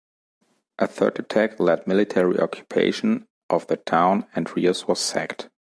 [0.79, 5.51] A third attack led military occupation of the town and Reus was sacked.